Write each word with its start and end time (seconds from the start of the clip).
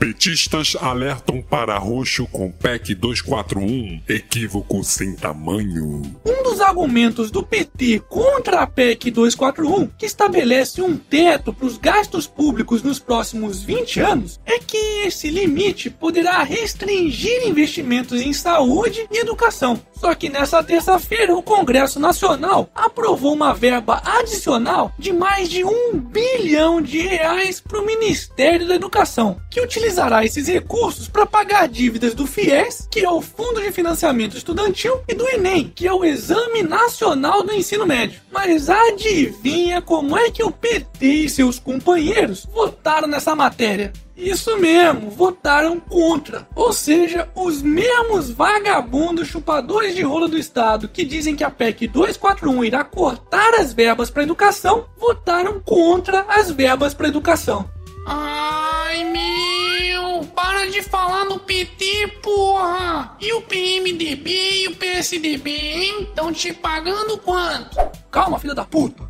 Petistas 0.00 0.78
alertam 0.80 1.42
para 1.42 1.76
roxo 1.76 2.26
com 2.26 2.50
PEC 2.50 2.94
241, 2.94 4.00
equívoco 4.08 4.82
sem 4.82 5.14
tamanho. 5.14 6.00
Um 6.24 6.42
dos 6.42 6.58
argumentos 6.58 7.30
do 7.30 7.42
PT 7.42 8.00
contra 8.08 8.62
a 8.62 8.66
PEC 8.66 9.10
241, 9.10 9.88
que 9.98 10.06
estabelece 10.06 10.80
um 10.80 10.96
teto 10.96 11.52
para 11.52 11.66
os 11.66 11.76
gastos 11.76 12.26
públicos 12.26 12.82
nos 12.82 12.98
próximos 12.98 13.62
20 13.62 14.00
anos, 14.00 14.40
é 14.46 14.58
que 14.58 15.04
esse 15.04 15.28
limite 15.28 15.90
poderá 15.90 16.42
restringir 16.44 17.46
investimentos 17.46 18.22
em 18.22 18.32
saúde 18.32 19.06
e 19.10 19.18
educação. 19.18 19.78
Só 20.00 20.14
que 20.14 20.30
nessa 20.30 20.64
terça-feira, 20.64 21.34
o 21.34 21.42
Congresso 21.42 22.00
Nacional 22.00 22.70
aprovou 22.74 23.34
uma 23.34 23.52
verba 23.52 24.00
adicional 24.02 24.90
de 24.98 25.12
mais 25.12 25.46
de 25.46 25.62
um 25.62 25.92
bilhão 25.92 26.80
de 26.80 27.00
reais 27.00 27.60
para 27.60 27.78
o 27.78 27.84
Ministério 27.84 28.66
da 28.66 28.76
Educação, 28.76 29.38
que 29.50 29.60
utilizará 29.60 30.24
esses 30.24 30.48
recursos 30.48 31.06
para 31.06 31.26
pagar 31.26 31.68
dívidas 31.68 32.14
do 32.14 32.26
FIES, 32.26 32.88
que 32.90 33.00
é 33.00 33.10
o 33.10 33.20
Fundo 33.20 33.60
de 33.60 33.70
Financiamento 33.72 34.38
Estudantil, 34.38 35.02
e 35.06 35.12
do 35.12 35.28
Enem, 35.28 35.70
que 35.74 35.86
é 35.86 35.92
o 35.92 36.02
Exame 36.02 36.62
Nacional 36.62 37.42
do 37.42 37.52
Ensino 37.52 37.86
Médio. 37.86 38.22
Mas 38.32 38.70
adivinha 38.70 39.82
como 39.82 40.16
é 40.16 40.30
que 40.30 40.42
o 40.42 40.50
PT 40.50 41.06
e 41.06 41.28
seus 41.28 41.58
companheiros 41.58 42.46
votaram 42.50 43.06
nessa 43.06 43.36
matéria? 43.36 43.92
Isso 44.20 44.54
mesmo, 44.58 45.10
votaram 45.10 45.80
contra. 45.80 46.46
Ou 46.54 46.74
seja, 46.74 47.30
os 47.34 47.62
mesmos 47.62 48.30
vagabundos 48.30 49.28
chupadores 49.28 49.94
de 49.94 50.02
rola 50.02 50.28
do 50.28 50.36
Estado 50.36 50.88
que 50.88 51.06
dizem 51.06 51.34
que 51.34 51.42
a 51.42 51.50
PEC 51.50 51.88
241 51.88 52.64
irá 52.64 52.84
cortar 52.84 53.54
as 53.54 53.72
verbas 53.72 54.10
para 54.10 54.22
educação, 54.22 54.84
votaram 54.98 55.58
contra 55.60 56.26
as 56.28 56.50
verbas 56.50 56.92
para 56.92 57.08
educação. 57.08 57.68
Ai 58.06 59.04
meu, 59.04 60.24
para 60.34 60.70
de 60.70 60.82
falar 60.82 61.24
no 61.24 61.38
PT, 61.38 62.18
porra! 62.22 63.16
E 63.20 63.32
o 63.32 63.40
PMDB 63.40 64.62
e 64.64 64.68
o 64.68 64.76
PSDB, 64.76 65.50
hein? 65.50 66.02
Estão 66.02 66.30
te 66.30 66.52
pagando 66.52 67.16
quanto? 67.18 67.76
Calma, 68.10 68.38
filha 68.38 68.54
da 68.54 68.64
puta! 68.64 69.09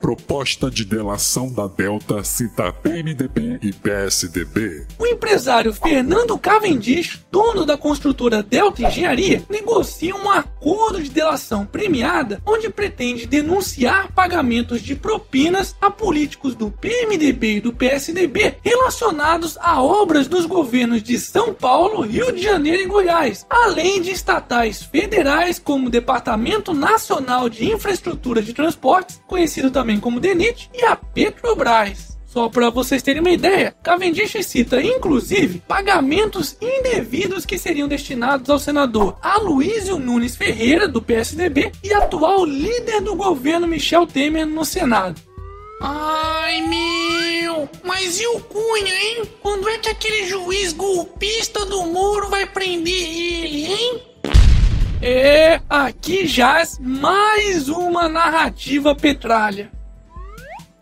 Proposta 0.00 0.70
de 0.70 0.84
delação 0.84 1.52
da 1.52 1.66
Delta 1.66 2.22
cita 2.22 2.72
PMDB 2.72 3.58
e 3.60 3.72
PSDB. 3.72 4.86
O 4.96 5.06
empresário 5.06 5.72
Fernando 5.72 6.38
Cavendish, 6.38 7.26
dono 7.32 7.66
da 7.66 7.76
construtora 7.76 8.40
Delta 8.40 8.82
Engenharia, 8.82 9.42
negocia 9.50 10.14
um 10.14 10.30
acordo 10.30 11.02
de 11.02 11.10
delação 11.10 11.66
premiada 11.66 12.40
onde 12.46 12.70
pretende 12.70 13.26
denunciar 13.26 14.12
pagamentos 14.12 14.82
de 14.82 14.94
propinas 14.94 15.74
a 15.80 15.90
políticos 15.90 16.54
do 16.54 16.70
PMDB 16.70 17.56
e 17.56 17.60
do 17.60 17.72
PSDB 17.72 18.54
relacionados 18.62 19.58
a 19.60 19.82
obras 19.82 20.28
dos 20.28 20.46
governos 20.46 21.02
de 21.02 21.18
São 21.18 21.52
Paulo, 21.52 22.02
Rio 22.02 22.30
de 22.32 22.42
Janeiro 22.42 22.82
e 22.82 22.86
Goiás, 22.86 23.44
além 23.50 24.00
de 24.00 24.12
estatais 24.12 24.82
federais 24.82 25.58
como 25.58 25.88
o 25.88 25.90
Departamento 25.90 26.72
Nacional 26.72 27.48
de 27.48 27.70
Infraestrutura 27.70 28.40
de 28.40 28.54
Transportes, 28.54 29.20
conhecido 29.26 29.70
também 29.70 29.87
também 29.88 29.98
como 29.98 30.20
DENIT, 30.20 30.70
e 30.74 30.84
a 30.84 30.94
Petrobras. 30.94 32.18
Só 32.26 32.50
para 32.50 32.68
vocês 32.68 33.02
terem 33.02 33.22
uma 33.22 33.30
ideia, 33.30 33.74
Cavendish 33.82 34.44
cita 34.44 34.82
inclusive 34.82 35.62
pagamentos 35.66 36.58
indevidos 36.60 37.46
que 37.46 37.56
seriam 37.56 37.88
destinados 37.88 38.50
ao 38.50 38.58
senador 38.58 39.16
Aloysio 39.22 39.98
Nunes 39.98 40.36
Ferreira, 40.36 40.86
do 40.86 41.00
PSDB, 41.00 41.72
e 41.82 41.94
atual 41.94 42.44
líder 42.44 43.00
do 43.00 43.16
governo 43.16 43.66
Michel 43.66 44.06
Temer 44.06 44.46
no 44.46 44.62
Senado. 44.62 45.22
Ai 45.80 46.60
meu, 46.60 47.66
mas 47.82 48.20
e 48.20 48.26
o 48.26 48.40
Cunha, 48.40 48.94
hein? 48.94 49.22
Quando 49.40 49.70
é 49.70 49.78
que 49.78 49.88
aquele 49.88 50.26
juiz 50.26 50.74
golpista 50.74 51.64
do 51.64 51.86
Moro 51.86 52.28
vai 52.28 52.44
prender 52.44 52.92
ele, 52.92 53.66
hein? 53.72 54.02
É, 55.00 55.60
aqui 55.70 56.26
jaz 56.26 56.78
mais 56.78 57.70
uma 57.70 58.06
narrativa 58.06 58.94
petralha. 58.94 59.77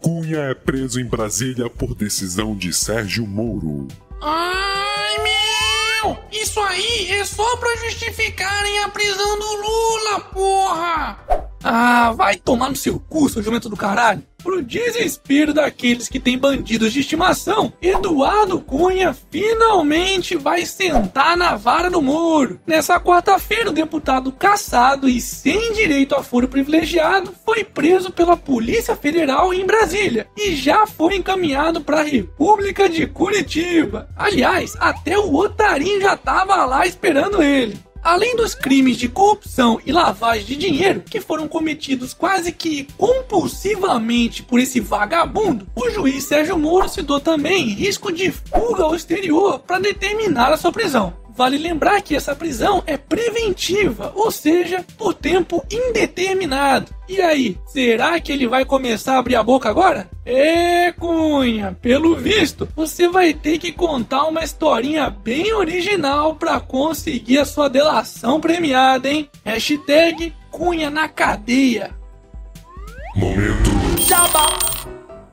Cunha 0.00 0.38
é 0.40 0.54
preso 0.54 1.00
em 1.00 1.04
Brasília 1.04 1.68
por 1.68 1.94
decisão 1.94 2.56
de 2.56 2.72
Sérgio 2.72 3.26
Moro. 3.26 3.88
Ai, 4.22 5.16
meu! 5.22 6.18
Isso 6.30 6.60
aí 6.60 7.10
é 7.10 7.24
só 7.24 7.56
pra 7.56 7.76
justificarem 7.76 8.78
a 8.84 8.88
prisão 8.88 9.38
do 9.38 9.56
Lula, 9.56 10.20
porra! 10.32 11.47
Ah, 11.62 12.12
vai 12.12 12.36
tomar 12.36 12.70
no 12.70 12.76
seu 12.76 12.98
cu, 12.98 13.28
seu 13.28 13.42
jumento 13.42 13.68
do 13.68 13.76
caralho. 13.76 14.22
Pro 14.42 14.62
desespero 14.62 15.52
daqueles 15.52 16.08
que 16.08 16.20
têm 16.20 16.38
bandidos 16.38 16.92
de 16.92 17.00
estimação, 17.00 17.72
Eduardo 17.82 18.60
Cunha 18.60 19.12
finalmente 19.12 20.36
vai 20.36 20.64
sentar 20.64 21.36
na 21.36 21.56
vara 21.56 21.90
do 21.90 22.00
Moro. 22.00 22.60
Nessa 22.64 23.00
quarta-feira, 23.00 23.70
o 23.70 23.72
deputado 23.72 24.30
caçado 24.30 25.08
e 25.08 25.20
sem 25.20 25.72
direito 25.72 26.14
a 26.14 26.22
foro 26.22 26.46
privilegiado 26.46 27.34
foi 27.44 27.64
preso 27.64 28.12
pela 28.12 28.36
Polícia 28.36 28.94
Federal 28.94 29.52
em 29.52 29.66
Brasília 29.66 30.28
e 30.36 30.54
já 30.54 30.86
foi 30.86 31.16
encaminhado 31.16 31.80
para 31.80 32.00
a 32.00 32.04
República 32.04 32.88
de 32.88 33.08
Curitiba. 33.08 34.08
Aliás, 34.16 34.76
até 34.78 35.18
o 35.18 35.34
Otarim 35.34 36.00
já 36.00 36.16
tava 36.16 36.64
lá 36.64 36.86
esperando 36.86 37.42
ele. 37.42 37.76
Além 38.02 38.36
dos 38.36 38.54
crimes 38.54 38.96
de 38.96 39.08
corrupção 39.08 39.80
e 39.84 39.92
lavagem 39.92 40.44
de 40.46 40.56
dinheiro 40.56 41.02
que 41.02 41.20
foram 41.20 41.48
cometidos 41.48 42.14
quase 42.14 42.52
que 42.52 42.88
compulsivamente 42.96 44.42
por 44.42 44.60
esse 44.60 44.80
vagabundo, 44.80 45.66
o 45.74 45.90
juiz 45.90 46.24
Sérgio 46.24 46.58
Moro 46.58 46.88
citou 46.88 47.20
também 47.20 47.68
risco 47.68 48.12
de 48.12 48.30
fuga 48.30 48.84
ao 48.84 48.94
exterior 48.94 49.58
para 49.60 49.80
determinar 49.80 50.52
a 50.52 50.56
sua 50.56 50.72
prisão. 50.72 51.12
Vale 51.38 51.56
lembrar 51.56 52.02
que 52.02 52.16
essa 52.16 52.34
prisão 52.34 52.82
é 52.84 52.96
preventiva, 52.96 54.12
ou 54.16 54.28
seja, 54.28 54.84
por 54.96 55.14
tempo 55.14 55.64
indeterminado. 55.70 56.92
E 57.08 57.20
aí, 57.22 57.56
será 57.64 58.18
que 58.18 58.32
ele 58.32 58.48
vai 58.48 58.64
começar 58.64 59.14
a 59.14 59.18
abrir 59.18 59.36
a 59.36 59.42
boca 59.44 59.68
agora? 59.68 60.10
É, 60.26 60.90
Cunha, 60.90 61.78
pelo 61.80 62.16
visto, 62.16 62.68
você 62.74 63.06
vai 63.06 63.32
ter 63.32 63.58
que 63.58 63.70
contar 63.70 64.24
uma 64.24 64.42
historinha 64.42 65.08
bem 65.10 65.52
original 65.52 66.34
para 66.34 66.58
conseguir 66.58 67.38
a 67.38 67.44
sua 67.44 67.70
delação 67.70 68.40
premiada, 68.40 69.08
hein? 69.08 69.30
Hashtag 69.44 70.34
Cunha 70.50 70.90
na 70.90 71.08
cadeia. 71.08 71.94
Momento. 73.14 73.70
Jabá. 74.00 74.58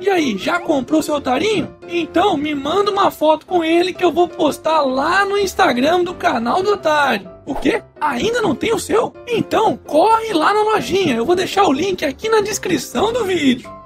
E 0.00 0.08
aí, 0.08 0.38
já 0.38 0.60
comprou 0.60 1.02
seu 1.02 1.16
otarinho? 1.16 1.74
Então 1.88 2.36
me 2.36 2.54
manda 2.54 2.90
uma 2.90 3.10
foto 3.10 3.44
com 3.46 3.64
ele 3.64 3.92
que 3.92 4.04
eu 4.04 4.12
vou 4.12 4.28
postar 4.28 4.82
lá 4.82 5.24
no 5.24 5.36
Instagram 5.36 6.04
do 6.04 6.14
canal 6.14 6.62
do 6.62 6.72
Otário. 6.72 7.28
O 7.44 7.54
quê? 7.54 7.82
Ainda 8.00 8.40
não 8.40 8.54
tem 8.54 8.72
o 8.72 8.78
seu? 8.78 9.12
Então 9.26 9.76
corre 9.76 10.32
lá 10.32 10.52
na 10.54 10.62
lojinha, 10.62 11.16
eu 11.16 11.24
vou 11.24 11.34
deixar 11.34 11.64
o 11.64 11.72
link 11.72 12.04
aqui 12.04 12.28
na 12.28 12.40
descrição 12.40 13.12
do 13.12 13.24
vídeo. 13.24 13.77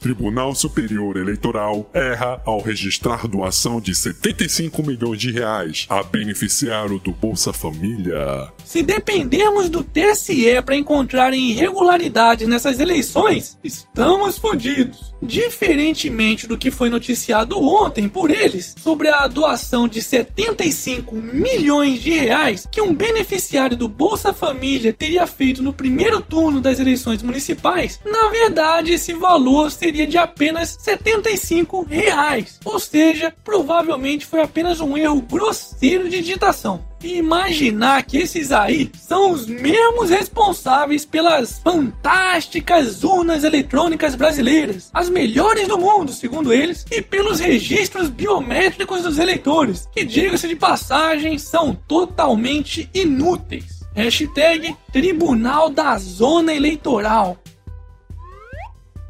Tribunal 0.00 0.54
Superior 0.54 1.16
Eleitoral 1.16 1.90
erra 1.92 2.40
ao 2.44 2.60
registrar 2.60 3.26
doação 3.26 3.80
de 3.80 3.94
75 3.94 4.80
milhões 4.82 5.20
de 5.20 5.32
reais 5.32 5.86
a 5.88 6.02
beneficiário 6.04 7.00
do 7.00 7.10
Bolsa 7.10 7.52
Família. 7.52 8.52
Se 8.64 8.82
dependermos 8.82 9.68
do 9.68 9.82
TSE 9.82 10.62
para 10.64 10.76
encontrar 10.76 11.34
irregularidades 11.34 12.46
nessas 12.46 12.78
eleições, 12.78 13.58
estamos 13.64 14.38
fodidos. 14.38 15.14
Diferentemente 15.20 16.46
do 16.46 16.56
que 16.56 16.70
foi 16.70 16.88
noticiado 16.88 17.60
ontem 17.60 18.08
por 18.08 18.30
eles 18.30 18.76
sobre 18.80 19.08
a 19.08 19.26
doação 19.26 19.88
de 19.88 20.00
75 20.00 21.16
milhões 21.16 22.00
de 22.00 22.12
reais 22.12 22.68
que 22.70 22.80
um 22.80 22.94
beneficiário 22.94 23.76
do 23.76 23.88
Bolsa 23.88 24.32
Família 24.32 24.92
teria 24.92 25.26
feito 25.26 25.60
no 25.60 25.72
primeiro 25.72 26.20
turno 26.20 26.60
das 26.60 26.78
eleições 26.78 27.20
municipais, 27.20 28.00
na 28.04 28.28
verdade 28.28 28.92
esse 28.92 29.12
valor 29.12 29.72
seria 29.72 29.87
de 29.92 30.18
apenas 30.18 30.76
75 30.80 31.82
reais. 31.82 32.58
Ou 32.64 32.78
seja, 32.78 33.34
provavelmente 33.44 34.26
foi 34.26 34.40
apenas 34.40 34.80
um 34.80 34.96
erro 34.96 35.20
grosseiro 35.22 36.08
de 36.08 36.20
digitação. 36.20 36.86
E 37.02 37.16
imaginar 37.16 38.02
que 38.02 38.18
esses 38.18 38.50
aí 38.50 38.90
são 38.98 39.30
os 39.30 39.46
mesmos 39.46 40.10
responsáveis 40.10 41.04
pelas 41.04 41.60
fantásticas 41.60 43.04
urnas 43.04 43.44
eletrônicas 43.44 44.16
brasileiras, 44.16 44.90
as 44.92 45.08
melhores 45.08 45.68
do 45.68 45.78
mundo, 45.78 46.12
segundo 46.12 46.52
eles, 46.52 46.84
e 46.90 47.00
pelos 47.00 47.38
registros 47.38 48.08
biométricos 48.08 49.02
dos 49.02 49.18
eleitores, 49.18 49.88
que, 49.92 50.04
diga-se 50.04 50.48
de 50.48 50.56
passagem, 50.56 51.38
são 51.38 51.72
totalmente 51.86 52.90
inúteis. 52.92 53.78
Hashtag 53.94 54.76
Tribunal 54.92 55.70
da 55.70 55.98
Zona 55.98 56.54
Eleitoral. 56.54 57.36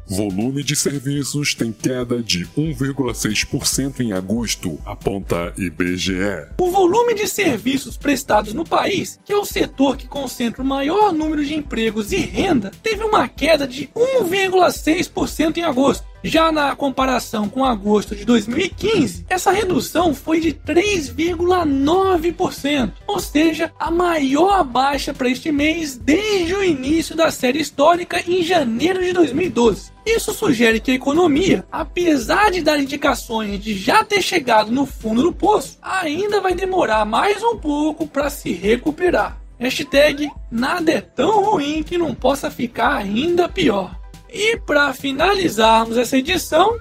Volume 0.09 0.63
de 0.63 0.75
serviços 0.75 1.53
tem 1.53 1.71
queda 1.71 2.23
de 2.23 2.43
1,6% 2.57 3.99
em 3.99 4.11
agosto, 4.11 4.79
aponta 4.83 5.53
IBGE. 5.55 6.47
O 6.59 6.71
volume 6.71 7.13
de 7.13 7.27
serviços 7.27 7.95
prestados 7.95 8.51
no 8.51 8.65
país, 8.65 9.19
que 9.23 9.31
é 9.31 9.37
o 9.37 9.45
setor 9.45 9.95
que 9.97 10.07
concentra 10.07 10.63
o 10.63 10.65
maior 10.65 11.13
número 11.13 11.45
de 11.45 11.53
empregos 11.53 12.11
e 12.11 12.17
renda, 12.17 12.71
teve 12.81 13.03
uma 13.03 13.27
queda 13.27 13.67
de 13.67 13.87
1,6% 13.95 15.57
em 15.57 15.63
agosto. 15.63 16.08
Já 16.23 16.51
na 16.51 16.75
comparação 16.75 17.47
com 17.47 17.63
agosto 17.63 18.15
de 18.15 18.25
2015, 18.25 19.25
essa 19.29 19.51
redução 19.51 20.11
foi 20.13 20.41
de 20.41 20.53
3,9%, 20.53 22.91
ou 23.07 23.19
seja, 23.19 23.71
a 23.79 23.89
maior 23.89 24.65
baixa 24.65 25.13
para 25.13 25.29
este 25.29 25.49
mês 25.51 25.95
desde 25.95 26.53
o 26.53 26.63
início 26.63 27.15
da 27.15 27.31
série 27.31 27.61
histórica 27.61 28.21
em 28.27 28.43
janeiro 28.43 29.01
de 29.01 29.13
2012. 29.13 29.97
Isso 30.05 30.33
sugere 30.33 30.81
que 30.81 30.91
a 30.91 30.95
economia, 30.95 31.65
apesar 31.71 32.51
de 32.51 32.61
dar 32.61 32.79
indicações 32.79 33.61
de 33.61 33.77
já 33.77 34.03
ter 34.03 34.21
chegado 34.21 34.71
no 34.71 34.85
fundo 34.85 35.21
do 35.21 35.31
poço, 35.31 35.77
ainda 35.81 36.41
vai 36.41 36.53
demorar 36.53 37.05
mais 37.05 37.41
um 37.43 37.55
pouco 37.55 38.05
para 38.05 38.29
se 38.29 38.51
recuperar. 38.51 39.39
Hashtag 39.59 40.29
nada 40.49 40.91
é 40.91 41.01
tão 41.01 41.43
ruim 41.43 41.83
que 41.83 41.97
não 41.97 42.15
possa 42.15 42.49
ficar 42.49 42.95
ainda 42.95 43.49
pior. 43.49 43.98
E 44.31 44.57
para 44.57 44.93
finalizarmos 44.93 45.97
essa 45.97 46.17
edição, 46.17 46.77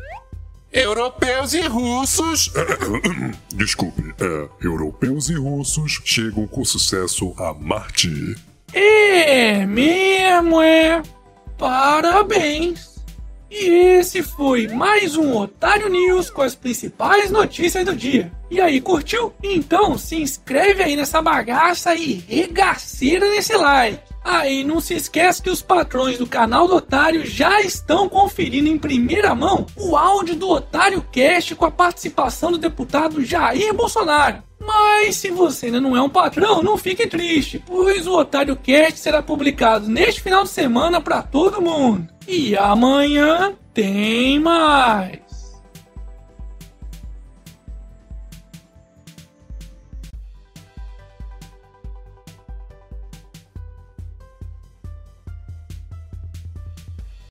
Europeus 0.73 1.55
e 1.55 1.63
russos. 1.63 2.51
Desculpe, 3.55 4.15
é. 4.21 4.49
Europeus 4.65 5.31
e 5.31 5.35
russos 5.35 6.01
chegam 6.05 6.47
com 6.47 6.65
sucesso 6.65 7.35
a 7.39 7.55
Marte. 7.55 8.11
É 8.73 9.65
mesmo, 9.65 10.61
é. 10.61 11.03
Parabéns. 11.57 12.99
E 13.51 13.97
esse 13.99 14.23
foi 14.23 14.69
mais 14.69 15.17
um 15.17 15.35
Otário 15.35 15.89
News 15.89 16.29
com 16.29 16.43
as 16.43 16.55
principais 16.55 17.31
notícias 17.31 17.83
do 17.83 17.97
dia. 17.97 18.31
E 18.51 18.61
aí, 18.61 18.79
curtiu? 18.79 19.33
Então 19.43 19.97
se 19.97 20.17
inscreve 20.17 20.83
aí 20.83 20.95
nessa 20.95 21.23
bagaça 21.23 21.95
e 21.95 22.23
regaceira 22.29 23.27
nesse 23.31 23.57
like. 23.57 24.01
Aí, 24.31 24.63
não 24.63 24.79
se 24.79 24.93
esquece 24.93 25.41
que 25.41 25.49
os 25.49 25.63
patrões 25.63 26.19
do 26.19 26.27
canal 26.27 26.69
do 26.69 26.77
Otário 26.77 27.25
já 27.25 27.63
estão 27.63 28.11
conferindo 28.11 28.69
em 28.69 28.77
primeira 28.77 29.35
mão 29.35 29.65
o 29.75 29.97
áudio 29.97 30.37
do 30.37 30.51
Otário 30.51 31.01
Cast 31.11 31.55
com 31.55 31.65
a 31.65 31.71
participação 31.71 32.53
do 32.53 32.59
deputado 32.59 33.25
Jair 33.25 33.73
Bolsonaro. 33.73 34.43
Mas 34.61 35.17
se 35.17 35.31
você 35.31 35.67
ainda 35.67 35.81
não 35.81 35.97
é 35.97 36.03
um 36.03 36.11
patrão, 36.11 36.63
não 36.63 36.77
fique 36.77 37.07
triste, 37.07 37.65
pois 37.67 38.07
o 38.07 38.19
Otário 38.19 38.55
Cast 38.55 39.01
será 39.01 39.23
publicado 39.23 39.89
neste 39.89 40.21
final 40.21 40.43
de 40.43 40.51
semana 40.51 41.01
para 41.01 41.23
todo 41.23 41.63
mundo. 41.63 42.07
E 42.27 42.55
amanhã 42.55 43.55
tem 43.73 44.39
mais. 44.39 45.28